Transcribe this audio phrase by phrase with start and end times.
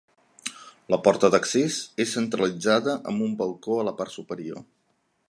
[0.93, 4.69] La porta d'accés és centralitzada amb un balcó a la part superior.